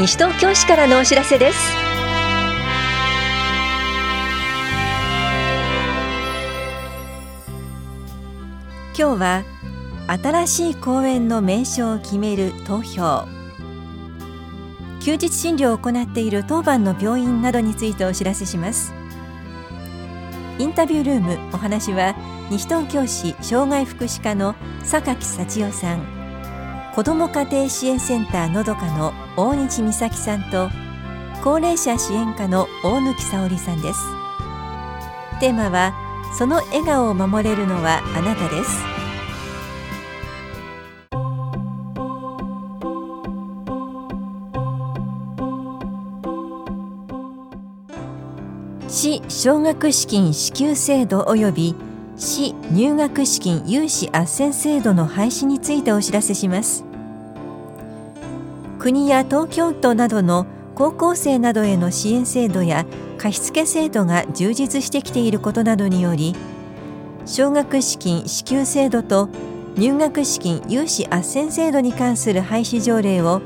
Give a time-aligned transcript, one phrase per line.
[0.00, 1.58] 西東京市からのお知らせです。
[8.98, 9.44] 今日は
[10.06, 13.26] 新しい公園の名称を決める投票。
[15.02, 18.94] 休日診療を行っている当番の病院などについてお知らせします。
[20.58, 22.14] インタビュールームお話は
[22.50, 26.19] 西東京市障害福祉課の榊幸代さん。
[26.94, 30.68] 子ども家庭支援センターのどかの大日美咲さんと
[31.42, 34.00] 高齢者支援課の大貫沙織さんです。
[35.38, 35.94] テーマは
[36.36, 38.70] その笑顔を守れるのはあなたです。
[48.88, 51.89] 市奨学資金支給制度及び
[52.20, 56.84] 市入学資金融資斡旋制度の廃止についてお知らせします。
[58.78, 62.84] 国や東京都などの高校生などへの支援制度や
[63.16, 66.34] 貸付制度が充実してきていることなどにより
[67.26, 69.28] 奨学資金支給制度と
[69.76, 73.42] 入学資金融資斡旋制度に関する廃止条例を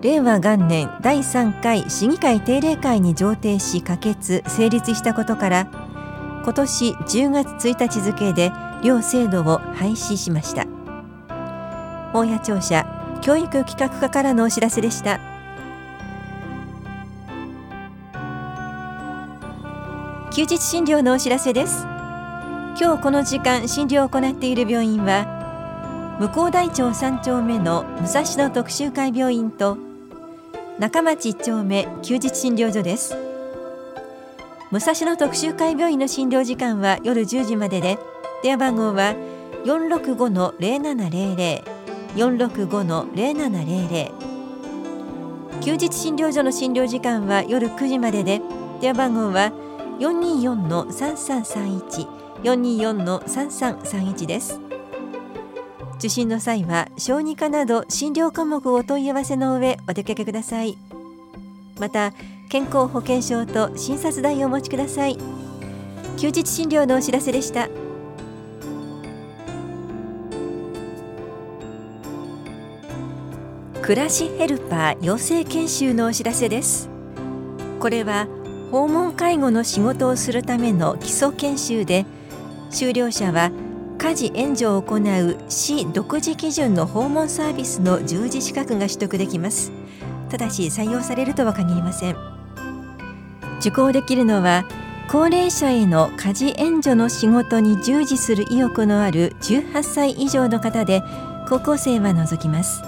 [0.00, 5.89] 令和元年第3回市議会定例会に上呈し可決成立したことから
[6.42, 8.52] 今年10月1日付で
[8.82, 10.66] 両制度を廃止しました。
[12.12, 12.86] 大谷庁舎
[13.20, 15.20] 教育企画課からのお知らせでした。
[20.32, 21.84] 休日診療のお知らせです。
[22.80, 29.76] 今日この時間診療を行っている病院は向こう大町3丁目の武蔵野特集会病院と
[30.78, 33.29] 中町1丁目休日診療所です。
[34.70, 37.98] 武蔵野特集会病院の診療時間は夜10時までで
[38.42, 39.16] 電話番号は
[39.64, 41.64] 465-0700
[42.14, 44.12] 465-0700
[45.60, 48.40] 休日診療所の診療時間は夜9時までで
[48.80, 49.50] 電話番号は
[49.98, 54.60] 424-3331 424-3331です。
[55.98, 60.78] 受診の際は小児科など診療科目をお問い合わせの上お出かけください。
[61.78, 62.14] また
[62.50, 65.16] 健康保険証と診察代をお持ちください。
[66.18, 67.68] 休日診療のお知らせでした。
[73.80, 76.90] 暮らしヘルパー養成研修のお知らせです。
[77.78, 78.26] これは
[78.72, 82.04] 訪問介護の仕事をするための基礎研修で
[82.70, 83.52] 修了者は
[83.98, 89.70] 家事援助を行う市独自基準の訪問サービスの従事資格が取得できます。
[90.28, 92.29] ただし採用されるとは限りません。
[93.60, 94.64] 受講できるのは
[95.08, 101.02] 高齢者への家事援助の仕事に従事する意欲のある18歳以上の方で
[101.48, 102.82] 高校生は除きます。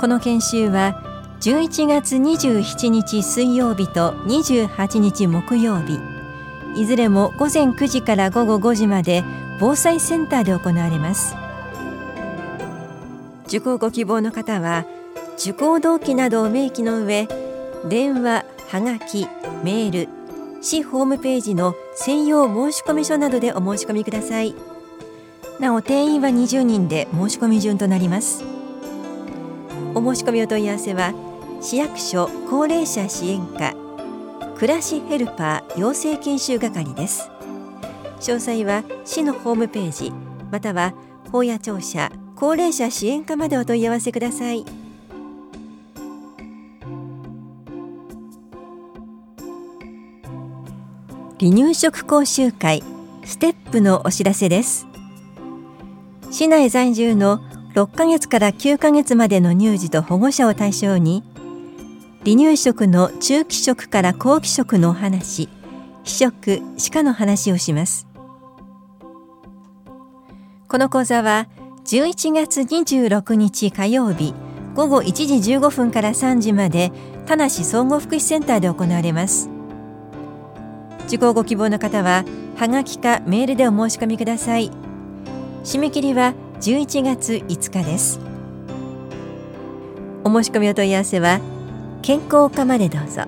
[0.00, 1.00] この研修は
[1.40, 6.00] 11月27日水曜日と28日木曜日。
[6.74, 9.22] いずれも午前9時から午後5時まで
[9.60, 11.36] 防災センターで行われます。
[13.46, 14.86] 受講ご希望の方は
[15.38, 17.28] 受講動機などを明記の上
[17.88, 19.28] 電話はがき
[19.62, 20.08] メール
[20.62, 24.54] 市ホームページの専用申込書などでお申し込みください。
[25.60, 28.42] なお定員は20人で申し込み順となります。
[29.94, 31.12] お申し込みお問い合わせは
[31.60, 33.74] 市役所高齢者支援課
[34.56, 37.28] 暮らしヘルパー養成研修係です。
[38.20, 40.14] 詳細は市のホームページ
[40.50, 40.94] または
[41.30, 44.64] 法や庁舎高齢者支援課までお問い合わせください。
[51.42, 52.84] 離乳食講習会
[53.24, 54.86] ステップのお知らせです。
[56.30, 57.40] 市内在住の
[57.74, 61.24] 6ヶ月から9ヶ月までの乳児と保護者を対象に
[62.24, 65.48] 離乳食の中期食から後期食のお話
[66.04, 68.06] 非食歯科の話をします。
[70.68, 71.48] この講座は
[71.86, 74.32] 11月26日火曜日
[74.76, 76.92] 午後1時15分から3時まで
[77.26, 79.50] 田無総合福祉センターで行われます。
[81.12, 82.24] 受講ご希望の方は
[82.56, 84.70] はがきかメールでお申し込みください。
[85.62, 86.32] 締め切りは
[86.62, 88.18] 11月5日です。
[90.24, 91.40] お申し込みお問い合わせは
[92.00, 93.24] 健康課までどうぞ。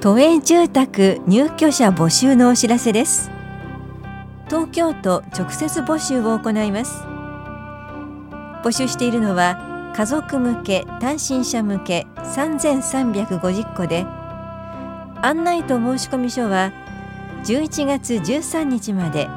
[0.00, 3.28] 都営住宅入居者募集のお知らせです。
[4.46, 7.02] 東京都直接募集を行います。
[8.62, 14.06] 募集しているのは家族向け単身者向け3350個で
[15.22, 16.72] 案内と申込書は
[17.44, 19.28] 11月13日まで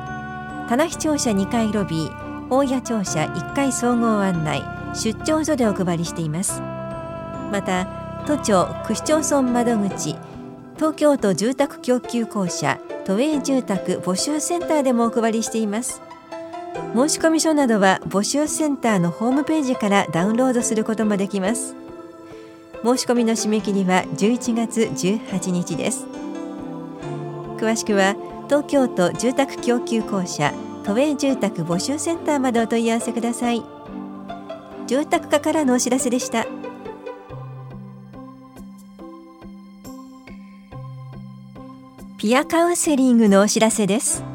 [0.70, 4.64] 棚視庁舎2階ロビー大谷庁舎1階総合案内
[4.94, 6.62] 出張所でお配りしています。
[7.52, 7.88] また
[8.28, 10.16] 都庁区市町村窓口
[10.76, 16.02] 東京都住宅供給公社都営住宅募集センターでもお配りしています。
[16.94, 21.76] 申込書などは募集センターのホームページからダウンロードすることもできます。
[22.84, 26.06] 申し込みの締め切りは11月18日です。
[27.58, 28.16] 詳しくは
[28.48, 30.54] 東京都住宅供給公社
[30.84, 33.64] 都営住宅募集センターまでお問い合わせください。
[34.86, 36.46] 住宅課からのお知らせでした。
[42.18, 44.33] ピアカウンセリングのお知らせです。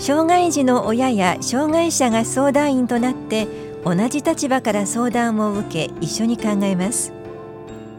[0.00, 3.46] 障害児の親や障害者が相談員となって
[3.84, 7.12] 同じ立場から相談を受け一緒に考えます。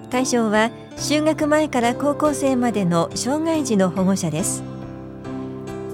[0.09, 4.63] 対象は就学前から高校生までの障害児の保護者です。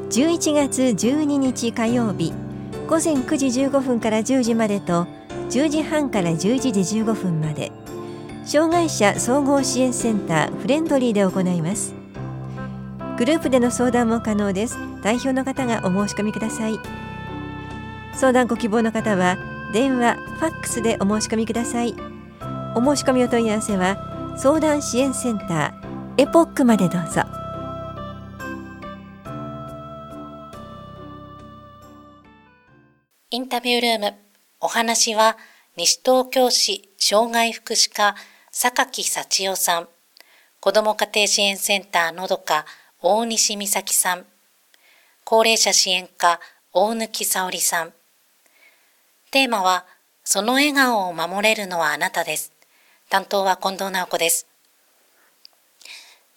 [0.09, 2.31] 11月12日火曜日
[2.88, 5.07] 午前9時15分から10時までと
[5.50, 6.38] 10時半から11
[6.71, 7.74] 時15分まで
[8.45, 11.97] 障害者総合支援センターフレンドリーで行います。
[13.18, 14.78] グループでの相談も可能です。
[15.02, 16.80] 代表の方がお申し込みください。
[18.14, 19.38] 相談ご希望の方は
[19.74, 21.96] 電話、ファックスでお申し込みください。
[22.75, 27.24] お申し込みお問い合わせは相談支援センターエポックまでどうぞ。
[33.31, 34.13] インタビュールーム
[34.62, 35.38] お話は
[35.75, 38.16] 西東京市障害福祉課
[38.52, 39.90] 榊幸代さん。
[40.60, 42.66] 子ども家庭支援センターのどか
[43.00, 44.26] 大西美咲さん、
[45.24, 46.40] 高齢者支援課
[46.74, 47.94] 大貫沙織さん。
[49.30, 49.86] テーマは、
[50.24, 52.52] その笑顔を守れるのはあなたです。
[53.08, 54.48] 担当は近藤直子です。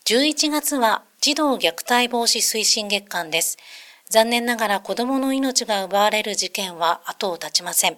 [0.05, 3.57] 11月は児童虐待防止推進月間です。
[4.11, 7.97] 残念ながら子供の命が奪われる事件は後を絶ちません。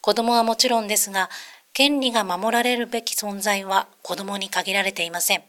[0.00, 1.30] 子供はもちろんですが、
[1.72, 5.42] 権利が守られるべき存在は子供に限られていません。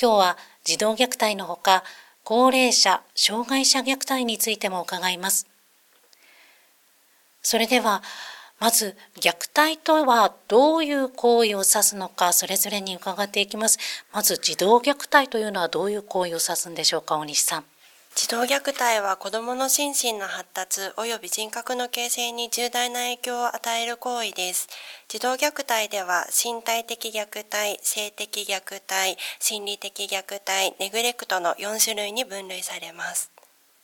[0.00, 1.82] 今日は児童虐待のほか、
[2.24, 5.46] 高齢者、障害者虐待についても伺います。
[7.40, 8.02] それでは、
[8.58, 13.78] まず、虐待とはどういう行為を指すのか、それぞれに伺っていきます。
[14.12, 17.64] まず、児童虐待というのはどういう行為を指すんでしょうか、大西さん。
[18.18, 24.66] 児童虐待は子供の心身の発達及び人格の形成に重大な影響を与える行為です。
[25.06, 33.30] 児童虐待では身体的虐待、性的虐待、心理的虐待、ネグレクトの4種類に分類されます。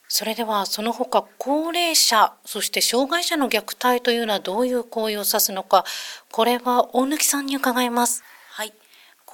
[0.09, 5.85] それではその他高齢者、そして障害者の虐待というのはどういう行為を指すのか、
[6.33, 8.25] これは大貫さんに伺います。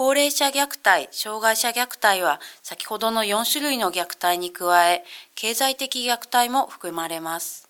[0.01, 0.07] はい。
[0.07, 5.05] 高齢者虐待、障害者虐待は先ほどの4種類の虐待に加え、
[5.35, 7.69] 経済的虐待も含まれます。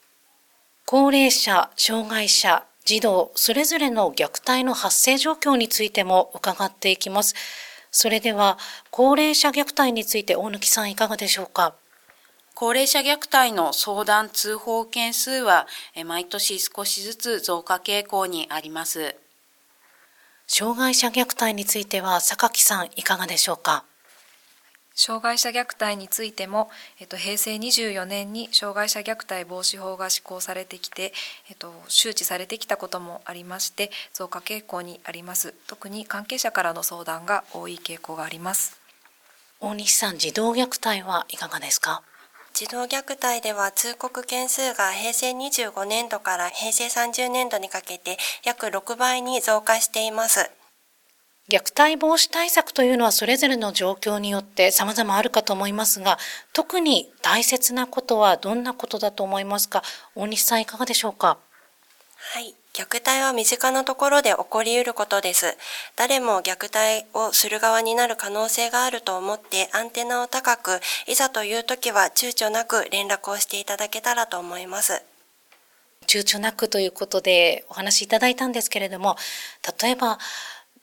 [0.87, 7.35] 高齢者、障害者、児童、それぞれの虐待の発生状況についても伺っていきます。
[7.91, 8.59] それでは、
[8.93, 11.75] 高齢者虐待について大貫さんいかがでしょうか？
[12.55, 15.67] 高齢者虐待の相談通報件数は
[16.07, 19.17] 毎年少しずつ増加傾向にあります。
[20.53, 23.85] 障害者虐待については榊さんいかがでしょうか？
[24.97, 31.13] 障害者虐待についても、えっと、平成24年に障害者虐待防止法が施行されてきて、
[31.49, 35.55] えっと、周知されてきたこともありまして増加傾向にあります。
[35.69, 38.81] 特に関係者からの相談が多い傾向があります。
[39.61, 42.03] 大西さん児童虐待はいかがですか？
[42.53, 50.51] 児童虐待では通告件数が平成25年度から平成30年度にかけて約6倍に増加しています。
[51.49, 56.19] 虐待防止対策というのはそれぞれの状況によって様々あるかと思いますが、
[56.53, 59.83] 特に大切なことはどんなことだと思いますか？
[60.15, 61.39] 大西さんいかがでしょうか？
[62.35, 62.55] はい。
[62.81, 65.55] 虐待は身近なところで起こり得ることです。
[65.97, 75.03] 誰も虐待をする側になる可能性があると思ってアンテナを高く、いざという時は躊躇なく連絡をしていただけたらと思います。
[76.07, 79.17] 躊躇なくということでお話しいただいたんですけれども、
[79.83, 80.19] 例えば、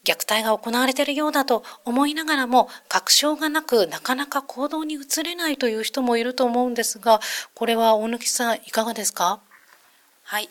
[0.04, 7.20] 虐待が行われているようだと思いながらも確証がなくなかなか行動に移れないという人もいると思うんですが
[7.54, 9.40] これは大貫さんいかがですか？
[10.22, 10.48] はい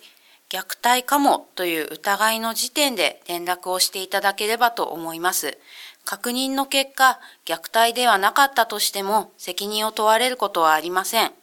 [0.50, 5.58] 虐待かもという疑いの時点で連絡をしていただければと思います。
[6.06, 11.34] 確認の結果、虐待ではなかったとしても責任を問われることはありません。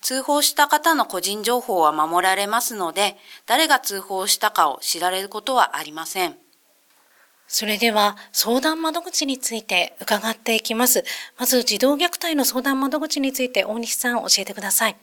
[0.00, 6.36] 通報した方の個人情報は守られますので、誰が通報したかを知られることはありません。
[7.46, 11.04] それでは相談窓口について伺っていきます。
[11.38, 14.96] まず児童虐待の相談窓口について大西さん教えてください。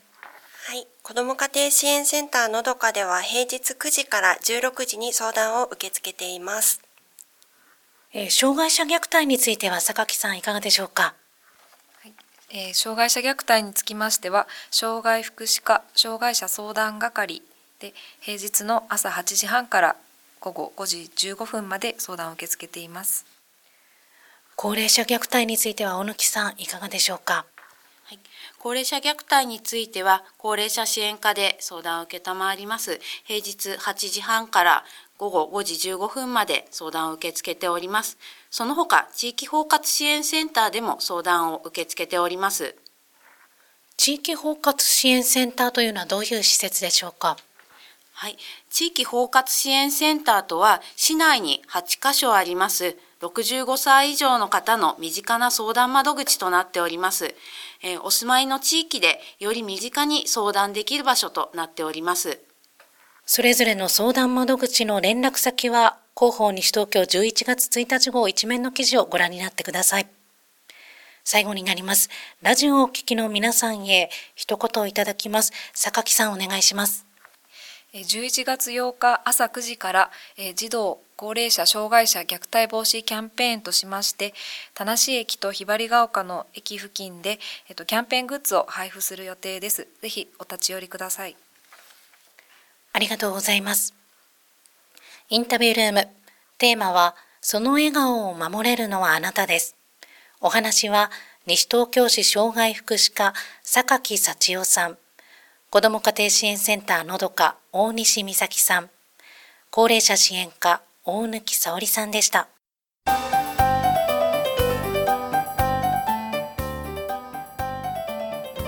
[1.09, 6.81] 子ども家庭支援センターのどかでは平日9時から16時に相談を受け付けています。
[8.13, 11.15] えー、障害者虐待については榊さんいかがでしょうか？
[12.03, 12.13] はい
[12.51, 17.41] えー、障害者虐待につきましては障害福祉課障害者相談係
[17.79, 19.95] で平日の朝8時半から
[20.39, 20.97] 午後5時
[21.33, 23.25] 15分まで相談を受け付けています
[24.55, 27.47] 高齢者虐待については小貫さんいかがでしょうか？
[28.09, 28.19] はい、
[28.57, 34.83] 高齢者虐待については高齢者支援課で相談を承ります平日8時半から
[35.19, 38.17] 午後5時15分まで相談を受け付けております。
[38.49, 42.73] その他、地域包括支援センターでも相談を受け付けております。
[43.95, 47.37] 地域包括支援センターというのはどういう施設でしょうか？
[48.13, 48.37] はい。
[48.71, 57.35] 地域包括支援センターとは、市内に8カ所あります、65歳以上の方の身近な相談窓口となっております。
[57.83, 62.39] え、お住まいの地域でより身近に相談できる場所となっております。
[63.25, 70.07] それぞれの相談窓口の連絡先は、広報西東京11月1日号一面の記事をご覧になってください。
[71.25, 72.09] 最後になります。
[72.41, 75.51] ラジオをお聞きの皆さんへ一言いただきます。
[75.73, 77.08] 榊さんお願いします。
[77.93, 80.11] 11月8日朝9時から
[80.55, 84.33] 児童高齢者障害者虐待防止キャンペーンとしまして
[84.73, 91.35] 田無駅とひばりが丘の駅付近で、えっと、キャンペーングッズを配布する予定ですぜひお立ち寄りください
[92.91, 93.93] ありがとうございます。
[95.29, 96.07] インタビュールーム。
[96.57, 99.75] テーマは、その笑顔を守れるのはあなたです。
[100.41, 101.11] お話は、
[101.45, 104.97] 西東京市障害福祉課、榊幸代さん。
[105.71, 108.89] 子ども家庭支援センターのどか、大西美咲さん。
[109.69, 112.47] 高齢者支援課、大貫沙織さんでした。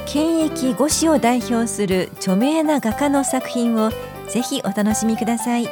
[0.06, 3.90] 県駅五市を代表する著名な画家の作品を
[4.30, 5.68] ぜひお楽しみください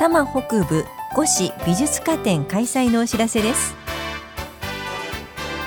[0.00, 3.81] 多摩北部五市美術家展開催のお知らせです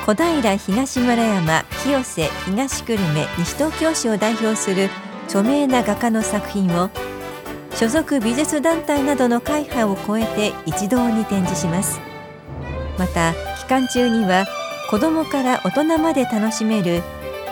[0.06, 4.88] 小平東村山清瀬東久留米西東京市を代表する
[5.24, 6.90] 著名な画家の作品を
[7.74, 11.98] 所属美術団体などの会派を超えて一堂に展示します。
[12.96, 14.46] また期間中には
[14.90, 17.02] 子どもから大人まで楽しめる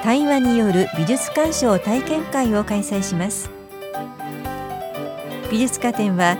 [0.04, 3.50] 対話による美術鑑賞体験会を開催します。
[5.50, 6.36] 美術家展は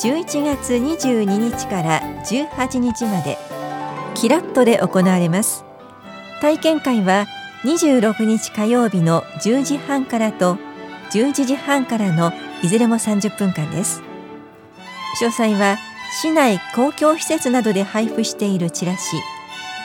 [0.00, 3.61] 11月22日から18日まで。
[4.14, 5.64] キラットで行われます。
[6.40, 7.26] 体験会は
[7.64, 10.58] 26日火曜日の10時半からと
[11.12, 14.02] 11時半からのいずれも30分間です。
[15.20, 15.78] 詳細は
[16.20, 19.16] 市内公共施設などで配布しているチラシ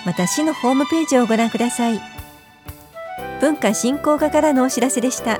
[0.06, 2.02] また市のホームページをご覧ください。
[3.40, 5.40] 文化振興課からのお知らせでした。